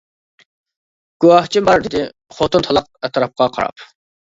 [1.25, 2.03] گۇۋاھچىم بار-دېدى،
[2.39, 3.89] خوتۇن تالاق ئەتراپقا قاراپ.